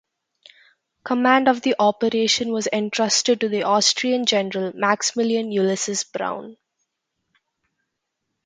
[1.03, 6.57] Command of the operation was entrusted to the Austrian general Maximilian Ulysses Browne.